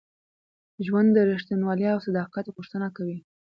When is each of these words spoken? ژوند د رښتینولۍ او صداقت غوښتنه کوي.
ژوند 0.85 1.09
د 1.13 1.17
رښتینولۍ 1.31 1.85
او 1.93 1.99
صداقت 2.07 2.45
غوښتنه 2.55 2.87
کوي. 2.95 3.17